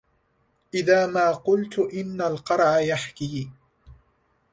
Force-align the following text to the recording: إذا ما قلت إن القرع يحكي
إذا 0.73 1.05
ما 1.07 1.31
قلت 1.31 1.79
إن 1.79 2.21
القرع 2.21 2.79
يحكي 2.79 3.49